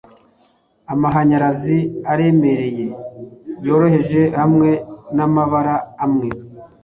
[0.93, 1.77] Amahanyarazi
[2.11, 2.87] aremereye,
[3.65, 4.69] yoroheje hamwe
[5.15, 6.29] namabara amwe